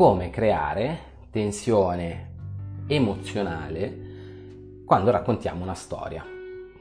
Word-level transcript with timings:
come 0.00 0.30
creare 0.30 0.98
tensione 1.30 2.30
emozionale 2.86 3.98
quando 4.86 5.10
raccontiamo 5.10 5.62
una 5.62 5.74
storia. 5.74 6.24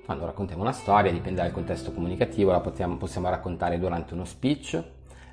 Quando 0.05 0.25
raccontiamo 0.25 0.61
una 0.61 0.71
storia, 0.71 1.11
dipende 1.11 1.41
dal 1.41 1.51
contesto 1.51 1.91
comunicativo, 1.91 2.51
la 2.51 2.61
possiamo, 2.61 2.95
possiamo 2.95 3.27
raccontare 3.27 3.77
durante 3.77 4.13
uno 4.13 4.23
speech, 4.23 4.81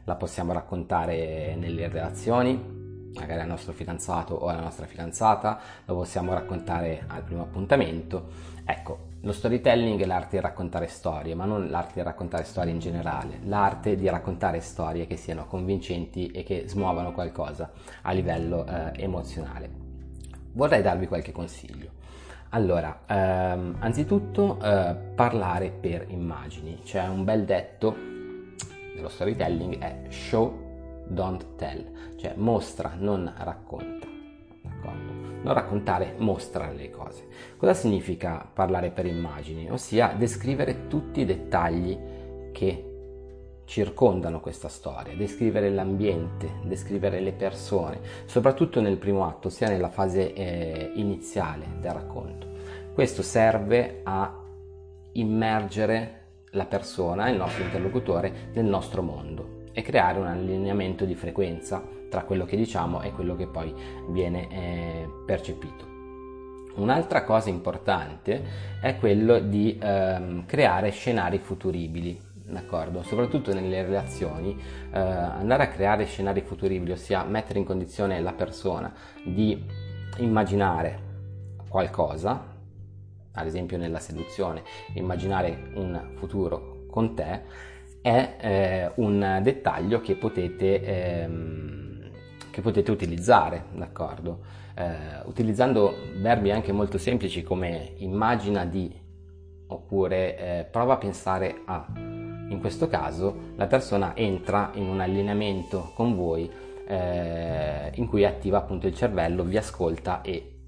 la 0.02 0.16
possiamo 0.16 0.52
raccontare 0.52 1.54
nelle 1.54 1.86
relazioni, 1.86 2.75
magari 3.16 3.40
al 3.40 3.48
nostro 3.48 3.72
fidanzato 3.72 4.34
o 4.34 4.46
alla 4.48 4.60
nostra 4.60 4.86
fidanzata, 4.86 5.58
lo 5.84 5.94
possiamo 5.94 6.32
raccontare 6.32 7.04
al 7.06 7.22
primo 7.22 7.42
appuntamento. 7.42 8.54
Ecco, 8.64 9.14
lo 9.20 9.32
storytelling 9.32 10.00
è 10.00 10.06
l'arte 10.06 10.36
di 10.36 10.42
raccontare 10.42 10.86
storie, 10.86 11.34
ma 11.34 11.44
non 11.44 11.68
l'arte 11.68 11.94
di 11.94 12.02
raccontare 12.02 12.44
storie 12.44 12.72
in 12.72 12.78
generale, 12.78 13.40
l'arte 13.44 13.96
di 13.96 14.08
raccontare 14.08 14.60
storie 14.60 15.06
che 15.06 15.16
siano 15.16 15.46
convincenti 15.46 16.30
e 16.30 16.44
che 16.44 16.68
smuovano 16.68 17.12
qualcosa 17.12 17.70
a 18.02 18.12
livello 18.12 18.66
eh, 18.66 18.92
emozionale. 19.02 19.68
Vorrei 20.52 20.82
darvi 20.82 21.06
qualche 21.06 21.32
consiglio. 21.32 21.90
Allora, 22.50 23.00
ehm, 23.06 23.76
anzitutto 23.80 24.58
eh, 24.62 24.94
parlare 25.14 25.70
per 25.70 26.06
immagini. 26.08 26.80
C'è 26.82 27.06
un 27.06 27.24
bel 27.24 27.44
detto 27.44 27.94
dello 28.94 29.08
storytelling 29.08 29.78
è 29.78 30.02
show, 30.08 30.65
don't 31.06 31.56
tell, 31.56 31.84
cioè 32.16 32.34
mostra, 32.36 32.94
non 32.98 33.32
racconta. 33.36 34.06
D'accordo? 34.62 35.12
Non 35.42 35.54
raccontare, 35.54 36.14
mostra 36.18 36.70
le 36.72 36.90
cose. 36.90 37.28
Cosa 37.56 37.74
significa 37.74 38.48
parlare 38.52 38.90
per 38.90 39.06
immagini? 39.06 39.70
Ossia 39.70 40.14
descrivere 40.16 40.88
tutti 40.88 41.20
i 41.20 41.24
dettagli 41.24 41.98
che 42.52 42.92
circondano 43.64 44.40
questa 44.40 44.68
storia, 44.68 45.14
descrivere 45.16 45.70
l'ambiente, 45.70 46.60
descrivere 46.64 47.20
le 47.20 47.32
persone, 47.32 48.00
soprattutto 48.26 48.80
nel 48.80 48.96
primo 48.96 49.26
atto, 49.26 49.48
sia 49.48 49.68
nella 49.68 49.88
fase 49.88 50.32
eh, 50.32 50.92
iniziale 50.94 51.66
del 51.80 51.92
racconto. 51.92 52.46
Questo 52.94 53.22
serve 53.22 54.00
a 54.04 54.42
immergere 55.12 56.22
la 56.50 56.66
persona, 56.66 57.28
il 57.28 57.36
nostro 57.36 57.64
interlocutore, 57.64 58.50
nel 58.52 58.64
nostro 58.64 59.02
mondo 59.02 59.55
e 59.76 59.82
creare 59.82 60.18
un 60.18 60.26
allineamento 60.26 61.04
di 61.04 61.14
frequenza 61.14 61.84
tra 62.08 62.22
quello 62.22 62.46
che 62.46 62.56
diciamo 62.56 63.02
e 63.02 63.12
quello 63.12 63.36
che 63.36 63.46
poi 63.46 63.74
viene 64.08 64.48
eh, 64.48 65.06
percepito. 65.26 65.84
Un'altra 66.76 67.24
cosa 67.24 67.50
importante 67.50 68.42
è 68.80 68.96
quello 68.96 69.38
di 69.38 69.78
ehm, 69.78 70.46
creare 70.46 70.88
scenari 70.92 71.36
futuribili, 71.36 72.18
d'accordo? 72.32 73.02
Soprattutto 73.02 73.52
nelle 73.52 73.82
relazioni, 73.82 74.58
eh, 74.92 74.98
andare 74.98 75.64
a 75.64 75.68
creare 75.68 76.06
scenari 76.06 76.40
futuribili, 76.40 76.92
ossia 76.92 77.22
mettere 77.24 77.58
in 77.58 77.66
condizione 77.66 78.18
la 78.22 78.32
persona 78.32 78.90
di 79.22 79.62
immaginare 80.16 81.00
qualcosa, 81.68 82.54
ad 83.30 83.46
esempio 83.46 83.76
nella 83.76 83.98
seduzione, 83.98 84.62
immaginare 84.94 85.70
un 85.74 86.12
futuro 86.16 86.86
con 86.88 87.14
te, 87.14 87.74
è 88.06 88.36
eh, 88.38 88.92
un 89.02 89.40
dettaglio 89.42 90.00
che 90.00 90.14
potete, 90.14 90.80
ehm, 90.80 92.10
che 92.52 92.60
potete 92.60 92.92
utilizzare, 92.92 93.64
d'accordo? 93.72 94.44
Eh, 94.76 95.24
utilizzando 95.24 95.92
verbi 96.20 96.52
anche 96.52 96.70
molto 96.70 96.98
semplici 96.98 97.42
come 97.42 97.94
immagina 97.96 98.64
di 98.64 98.94
oppure 99.66 100.38
eh, 100.38 100.64
prova 100.70 100.92
a 100.92 100.98
pensare 100.98 101.62
a. 101.64 101.84
In 101.96 102.58
questo 102.60 102.86
caso 102.86 103.54
la 103.56 103.66
persona 103.66 104.14
entra 104.14 104.70
in 104.74 104.86
un 104.86 105.00
allineamento 105.00 105.90
con 105.96 106.14
voi 106.14 106.48
eh, 106.86 107.90
in 107.92 108.06
cui 108.06 108.24
attiva 108.24 108.58
appunto 108.58 108.86
il 108.86 108.94
cervello, 108.94 109.42
vi 109.42 109.56
ascolta 109.56 110.20
e 110.20 110.58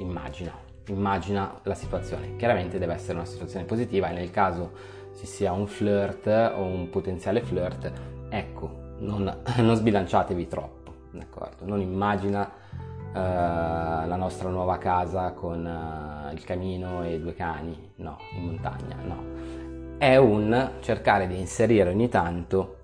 immagina, 0.00 0.52
immagina 0.88 1.60
la 1.62 1.74
situazione. 1.74 2.36
Chiaramente 2.36 2.78
deve 2.78 2.94
essere 2.94 3.14
una 3.14 3.26
situazione 3.26 3.64
positiva 3.64 4.08
e 4.10 4.12
nel 4.12 4.30
caso 4.30 4.72
ci 5.16 5.26
sia 5.26 5.52
un 5.52 5.66
flirt 5.66 6.26
o 6.26 6.62
un 6.62 6.88
potenziale 6.90 7.40
flirt, 7.40 7.92
ecco, 8.28 8.96
non, 8.98 9.42
non 9.58 9.76
sbilanciatevi 9.76 10.48
troppo, 10.48 10.94
d'accordo? 11.10 11.64
Non 11.66 11.80
immagina 11.80 12.42
uh, 12.42 13.12
la 13.12 14.16
nostra 14.16 14.48
nuova 14.48 14.78
casa 14.78 15.32
con 15.32 15.64
uh, 15.64 16.32
il 16.32 16.44
camino 16.44 17.04
e 17.04 17.20
due 17.20 17.34
cani, 17.34 17.92
no, 17.96 18.18
in 18.36 18.44
montagna, 18.44 18.96
no 19.02 19.64
è 19.98 20.16
un 20.16 20.72
cercare 20.80 21.26
di 21.26 21.38
inserire 21.38 21.88
ogni 21.88 22.08
tanto 22.08 22.76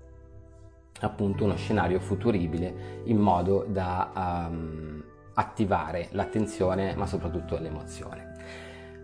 appunto 1.01 1.43
uno 1.43 1.55
scenario 1.55 1.99
futuribile 1.99 3.01
in 3.05 3.17
modo 3.17 3.65
da 3.67 4.47
um, 4.49 5.03
attivare 5.41 6.07
l'attenzione 6.11 6.95
ma 6.95 7.05
soprattutto 7.05 7.57
l'emozione. 7.57 8.29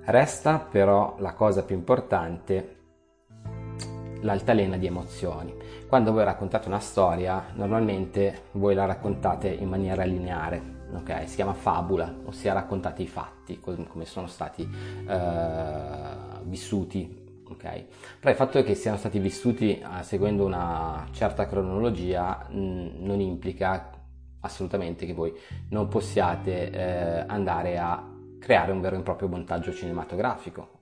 Resta 0.05 0.59
però 0.59 1.15
la 1.19 1.33
cosa 1.33 1.63
più 1.63 1.75
importante, 1.75 2.75
l'altalena 4.21 4.77
di 4.77 4.85
emozioni. 4.85 5.53
Quando 5.87 6.13
voi 6.13 6.23
raccontate 6.23 6.67
una 6.67 6.79
storia, 6.79 7.47
normalmente 7.55 8.43
voi 8.53 8.73
la 8.73 8.85
raccontate 8.85 9.49
in 9.49 9.67
maniera 9.67 10.03
lineare, 10.03 10.61
ok? 10.93 11.27
Si 11.27 11.35
chiama 11.35 11.53
fabula, 11.53 12.13
ossia 12.25 12.53
raccontate 12.53 13.01
i 13.01 13.07
fatti 13.07 13.59
come 13.59 14.05
sono 14.05 14.27
stati 14.27 14.61
uh, 14.61 16.43
vissuti 16.43 17.25
ok? 17.49 17.85
Però 18.19 18.29
il 18.29 18.35
fatto 18.35 18.61
che 18.63 18.75
siano 18.75 18.97
stati 18.97 19.19
vissuti 19.19 19.81
uh, 19.81 20.03
seguendo 20.03 20.45
una 20.45 21.07
certa 21.11 21.47
cronologia 21.47 22.45
mh, 22.49 22.89
non 22.99 23.19
implica 23.19 23.96
assolutamente 24.41 25.05
che 25.05 25.13
voi 25.13 25.33
non 25.69 25.87
possiate 25.87 26.69
eh, 26.69 27.23
andare 27.27 27.77
a 27.77 28.15
creare 28.39 28.71
un 28.71 28.81
vero 28.81 28.95
e 28.97 29.01
proprio 29.01 29.27
montaggio 29.27 29.73
cinematografico 29.73 30.75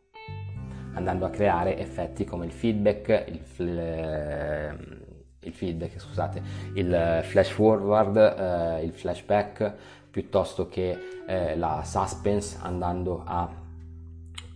andando 0.96 1.26
a 1.26 1.30
creare 1.30 1.78
effetti 1.78 2.24
come 2.26 2.46
il 2.46 2.52
feedback, 2.52 3.26
il, 3.28 3.40
fl- 3.40 5.04
il 5.42 5.54
feedback, 5.54 6.00
scusate, 6.00 6.42
il 6.74 7.20
flash 7.24 7.50
forward, 7.50 8.16
eh, 8.18 8.84
il 8.84 8.94
flashback, 8.94 9.74
piuttosto 10.10 10.68
che 10.68 10.98
eh, 11.28 11.56
la 11.56 11.84
suspense, 11.84 12.58
andando 12.62 13.24
a 13.26 13.50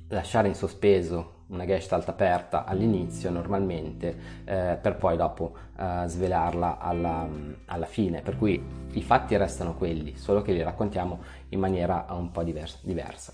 lasciare 0.08 0.48
in 0.48 0.56
sospeso 0.56 1.39
una 1.50 1.66
gestalt 1.66 2.08
aperta 2.10 2.66
all'inizio 2.66 3.30
normalmente 3.30 4.16
eh, 4.46 4.78
per 4.82 4.96
poi 4.98 5.18
dopo 5.18 5.54
eh, 5.78 6.04
svelarla 6.06 6.78
alla, 6.80 7.28
alla, 7.66 7.86
fine 7.86 8.22
per 8.22 8.38
cui 8.38 8.62
i 8.92 9.02
fatti 9.02 9.36
restano 9.36 9.76
quelli 9.76 10.16
solo 10.16 10.42
che 10.42 10.52
li 10.52 10.62
raccontiamo 10.62 11.20
in 11.50 11.60
maniera 11.60 12.06
un 12.10 12.32
po' 12.32 12.44
diversa, 12.44 12.78
diversa. 12.82 13.34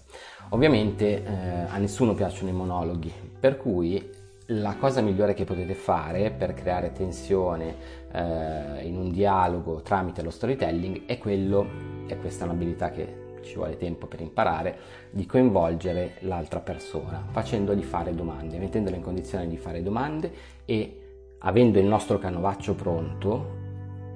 ovviamente 0.50 1.24
eh, 1.24 1.30
a 1.68 1.78
nessuno 1.78 2.14
piacciono 2.14 2.50
i 2.50 2.54
monologhi 2.54 3.12
per 3.40 3.58
cui 3.58 4.24
la 4.50 4.76
cosa 4.76 5.02
migliore 5.02 5.34
che 5.34 5.44
potete 5.44 5.74
fare 5.74 6.30
per 6.30 6.54
creare 6.54 6.92
tensione 6.92 7.76
eh, 8.12 8.86
in 8.86 8.96
un 8.96 9.12
dialogo 9.12 9.82
tramite 9.82 10.22
lo 10.22 10.30
storytelling 10.30 11.06
è 11.06 11.18
quello 11.18 11.68
e 12.08 12.18
questa 12.18 12.46
è 12.46 12.48
un'abilità 12.48 12.92
che 12.92 13.25
ci 13.46 13.56
vuole 13.56 13.78
tempo 13.78 14.08
per 14.08 14.20
imparare, 14.20 14.78
di 15.12 15.26
coinvolgere 15.26 16.16
l'altra 16.22 16.60
persona, 16.60 17.26
facendogli 17.30 17.84
fare 17.84 18.14
domande, 18.14 18.58
mettendolo 18.58 18.96
in 18.96 19.02
condizione 19.02 19.48
di 19.48 19.56
fare 19.56 19.82
domande 19.82 20.32
e 20.66 21.02
avendo 21.40 21.80
il 21.80 21.86
nostro 21.86 22.18
canovaccio 22.18 22.74
pronto, 22.74 23.64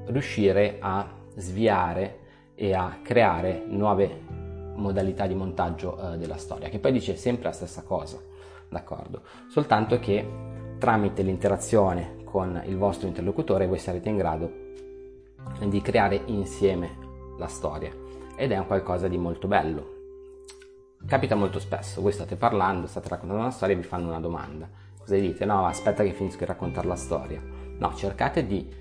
riuscire 0.07 0.77
a 0.79 1.07
sviare 1.35 2.17
e 2.55 2.73
a 2.73 2.99
creare 3.01 3.63
nuove 3.67 4.21
modalità 4.75 5.27
di 5.27 5.35
montaggio 5.35 6.13
eh, 6.13 6.17
della 6.17 6.37
storia, 6.37 6.67
che 6.69 6.79
poi 6.79 6.91
dice 6.91 7.15
sempre 7.15 7.45
la 7.45 7.53
stessa 7.53 7.83
cosa, 7.83 8.19
d'accordo? 8.67 9.21
Soltanto 9.47 9.99
che 9.99 10.27
tramite 10.77 11.21
l'interazione 11.21 12.23
con 12.23 12.61
il 12.65 12.77
vostro 12.77 13.07
interlocutore 13.07 13.67
voi 13.67 13.79
sarete 13.79 14.09
in 14.09 14.17
grado 14.17 14.67
di 15.65 15.81
creare 15.81 16.21
insieme 16.25 16.97
la 17.37 17.47
storia 17.47 18.07
ed 18.39 18.53
è 18.53 18.57
un 18.57 18.65
qualcosa 18.65 19.09
di 19.09 19.17
molto 19.17 19.49
bello. 19.49 19.97
Capita 21.05 21.35
molto 21.35 21.59
spesso, 21.59 22.01
voi 22.01 22.13
state 22.13 22.37
parlando, 22.37 22.87
state 22.87 23.09
raccontando 23.09 23.43
una 23.43 23.51
storia 23.51 23.75
e 23.75 23.79
vi 23.79 23.85
fanno 23.85 24.07
una 24.07 24.21
domanda. 24.21 24.69
Cosa 24.97 25.15
dite? 25.15 25.43
No, 25.43 25.65
aspetta 25.65 26.03
che 26.03 26.13
finisco 26.13 26.39
di 26.39 26.45
raccontare 26.45 26.87
la 26.87 26.95
storia. 26.95 27.41
No, 27.77 27.93
cercate 27.95 28.47
di 28.47 28.73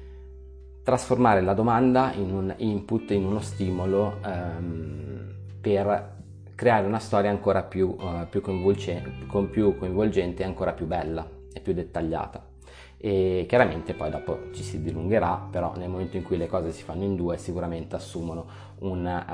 trasformare 0.84 1.40
la 1.40 1.55
domanda 1.55 2.12
in 2.12 2.32
un 2.32 2.55
input, 2.58 3.10
in 3.10 3.25
uno 3.25 3.40
stimolo 3.40 4.19
ehm, 4.25 5.34
per 5.61 6.16
creare 6.54 6.87
una 6.87 7.00
storia 7.00 7.31
ancora 7.31 7.62
più, 7.64 7.96
uh, 7.99 8.28
più, 8.31 8.40
coinvolgente, 8.40 9.26
con 9.26 9.50
più 9.50 9.76
coinvolgente 9.76 10.43
e 10.43 10.46
ancora 10.46 10.72
più 10.72 10.87
bella 10.87 11.28
e 11.52 11.61
più 11.61 11.72
dettagliata 11.72 12.47
e 13.00 13.46
chiaramente 13.48 13.94
poi 13.94 14.10
dopo 14.10 14.50
ci 14.52 14.64
si 14.64 14.82
dilungherà, 14.82 15.48
però 15.50 15.74
nel 15.76 15.88
momento 15.88 16.16
in 16.16 16.24
cui 16.24 16.36
le 16.36 16.48
cose 16.48 16.72
si 16.72 16.82
fanno 16.82 17.04
in 17.04 17.14
due 17.14 17.38
sicuramente 17.38 17.94
assumono 17.94 18.46
un, 18.80 19.24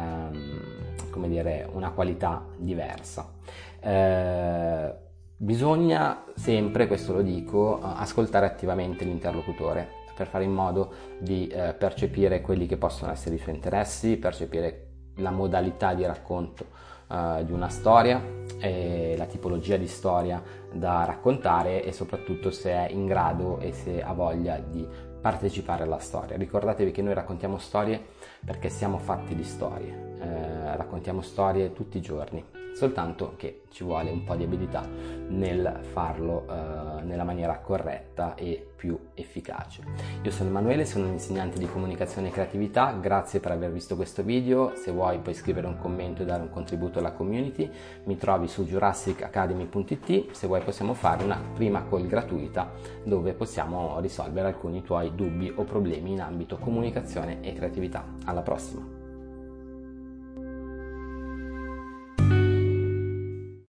um, 1.12 1.26
dire, 1.28 1.66
una 1.72 1.90
qualità 1.90 2.44
diversa. 2.58 3.32
Eh, 3.81 4.94
bisogna 5.37 6.25
sempre, 6.34 6.87
questo 6.87 7.14
lo 7.14 7.22
dico, 7.22 7.81
ascoltare 7.81 8.44
attivamente 8.44 9.05
l'interlocutore, 9.05 9.88
per 10.14 10.26
fare 10.26 10.44
in 10.44 10.52
modo 10.52 10.93
di 11.19 11.46
eh, 11.46 11.72
percepire 11.72 12.43
quelli 12.43 12.67
che 12.67 12.76
possono 12.76 13.12
essere 13.12 13.37
i 13.37 13.38
suoi 13.38 13.55
interessi, 13.55 14.19
percepire 14.19 14.88
la 15.17 15.31
modalità 15.31 15.94
di 15.94 16.05
racconto 16.05 16.67
uh, 17.09 17.45
di 17.45 17.53
una 17.53 17.69
storia, 17.69 18.33
la 18.61 19.27
tipologia 19.27 19.77
di 19.77 19.87
storia 19.87 20.43
da 20.73 21.05
raccontare 21.05 21.85
e 21.85 21.93
soprattutto 21.93 22.51
se 22.51 22.71
è 22.71 22.89
in 22.91 23.06
grado 23.06 23.59
e 23.59 23.73
se 23.73 24.03
ha 24.03 24.12
voglia 24.15 24.59
di 24.59 24.87
partecipare 25.21 25.85
alla 25.85 25.99
storia. 25.99 26.37
Ricordatevi 26.37 26.91
che 26.91 27.03
noi 27.03 27.15
raccontiamo 27.15 27.59
storie 27.59 28.03
perché 28.45 28.69
siamo 28.69 28.99
fatti 28.99 29.35
di 29.35 29.45
storie, 29.45 30.17
eh, 30.21 30.63
raccontiamo 30.94 31.23
storie 31.23 31.73
tutti 31.73 31.99
i 31.99 32.00
giorni 32.00 32.44
soltanto 32.75 33.35
che 33.37 33.62
ci 33.70 33.85
vuole 33.85 34.11
un 34.11 34.25
po' 34.25 34.35
di 34.35 34.43
abilità 34.43 34.82
nel 35.29 35.81
farlo 35.93 36.44
eh, 36.49 37.02
nella 37.02 37.23
maniera 37.23 37.61
corretta 37.61 38.35
e 38.35 38.67
più 38.75 38.99
efficace. 39.14 39.82
Io 40.23 40.31
sono 40.32 40.49
Emanuele, 40.49 40.85
sono 40.85 41.06
un 41.06 41.12
insegnante 41.12 41.56
di 41.56 41.67
comunicazione 41.67 42.29
e 42.29 42.31
creatività, 42.32 42.91
grazie 43.00 43.38
per 43.38 43.52
aver 43.52 43.70
visto 43.70 43.94
questo 43.94 44.25
video, 44.25 44.73
se 44.75 44.91
vuoi 44.91 45.20
puoi 45.20 45.35
scrivere 45.35 45.69
un 45.69 45.79
commento 45.79 46.23
e 46.23 46.25
dare 46.25 46.43
un 46.43 46.50
contributo 46.50 46.99
alla 46.99 47.12
community, 47.12 47.70
mi 48.06 48.17
trovi 48.17 48.49
su 48.49 48.64
jurassicacademy.it, 48.64 50.32
se 50.32 50.46
vuoi 50.49 50.61
possiamo 50.62 50.94
fare 50.94 51.23
una 51.23 51.41
prima 51.55 51.87
call 51.88 52.08
gratuita 52.08 52.73
dove 53.05 53.35
possiamo 53.35 54.00
risolvere 54.00 54.49
alcuni 54.49 54.82
tuoi 54.82 55.14
dubbi 55.14 55.52
o 55.55 55.62
problemi 55.62 56.11
in 56.11 56.23
ambito 56.23 56.58
comunicazione 56.58 57.41
e 57.41 57.55
creatività. 57.55 58.05
Alla 58.25 58.43
prossima! 58.43 58.94